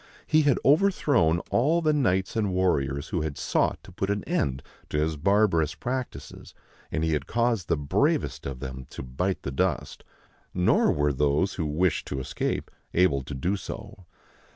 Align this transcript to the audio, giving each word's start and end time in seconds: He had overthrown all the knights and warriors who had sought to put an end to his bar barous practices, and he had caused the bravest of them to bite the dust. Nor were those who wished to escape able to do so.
He 0.25 0.41
had 0.41 0.57
overthrown 0.65 1.41
all 1.51 1.79
the 1.79 1.93
knights 1.93 2.35
and 2.35 2.51
warriors 2.51 3.09
who 3.09 3.21
had 3.21 3.37
sought 3.37 3.77
to 3.83 3.91
put 3.91 4.09
an 4.09 4.23
end 4.23 4.63
to 4.89 4.97
his 4.97 5.15
bar 5.15 5.47
barous 5.47 5.79
practices, 5.79 6.55
and 6.91 7.03
he 7.03 7.13
had 7.13 7.27
caused 7.27 7.67
the 7.67 7.77
bravest 7.77 8.47
of 8.47 8.61
them 8.61 8.87
to 8.89 9.03
bite 9.03 9.43
the 9.43 9.51
dust. 9.51 10.03
Nor 10.55 10.91
were 10.91 11.13
those 11.13 11.53
who 11.53 11.67
wished 11.67 12.07
to 12.07 12.19
escape 12.19 12.71
able 12.95 13.21
to 13.21 13.35
do 13.35 13.55
so. 13.55 14.07